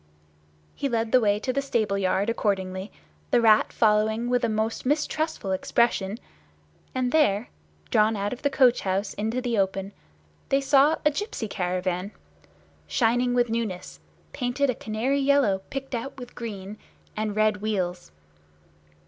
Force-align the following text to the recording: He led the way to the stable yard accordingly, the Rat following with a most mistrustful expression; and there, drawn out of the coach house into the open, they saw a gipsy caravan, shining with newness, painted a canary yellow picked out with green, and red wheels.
He 0.73 0.89
led 0.89 1.11
the 1.11 1.19
way 1.19 1.37
to 1.39 1.53
the 1.53 1.61
stable 1.61 1.95
yard 1.95 2.27
accordingly, 2.27 2.91
the 3.29 3.39
Rat 3.39 3.71
following 3.71 4.31
with 4.31 4.43
a 4.43 4.49
most 4.49 4.83
mistrustful 4.83 5.51
expression; 5.51 6.17
and 6.95 7.11
there, 7.11 7.49
drawn 7.91 8.15
out 8.15 8.33
of 8.33 8.41
the 8.41 8.49
coach 8.49 8.81
house 8.81 9.13
into 9.13 9.41
the 9.41 9.59
open, 9.59 9.91
they 10.49 10.59
saw 10.59 10.95
a 11.05 11.11
gipsy 11.11 11.47
caravan, 11.47 12.09
shining 12.87 13.35
with 13.35 13.51
newness, 13.51 13.99
painted 14.33 14.71
a 14.71 14.73
canary 14.73 15.19
yellow 15.19 15.61
picked 15.69 15.93
out 15.93 16.17
with 16.17 16.33
green, 16.33 16.79
and 17.15 17.35
red 17.35 17.57
wheels. 17.57 18.11